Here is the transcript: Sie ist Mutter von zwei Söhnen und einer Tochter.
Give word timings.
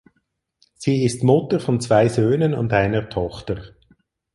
Sie 0.77 1.03
ist 1.05 1.21
Mutter 1.23 1.59
von 1.59 1.79
zwei 1.79 2.07
Söhnen 2.09 2.55
und 2.55 2.73
einer 2.73 3.07
Tochter. 3.07 3.75